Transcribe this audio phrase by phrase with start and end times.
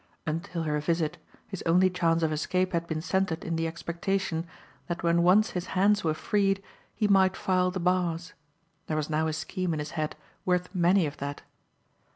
[0.25, 4.47] Until her visit his only chance of escape had been centered in the expectation
[4.87, 6.63] that when once his hands were freed
[6.95, 8.33] he might file the bars.
[8.87, 11.43] There was now a scheme in his head worth many of that.